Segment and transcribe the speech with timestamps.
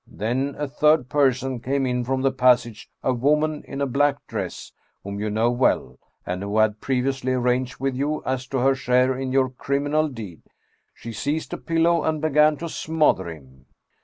[0.07, 4.71] Then a third person came in from the passage a woman in a black dress,
[5.03, 8.73] whom you know well, and who had pre viously arranged with you as to her
[8.73, 10.41] share in your criminal deed.
[10.95, 13.67] She seized a pillow and began to smother him.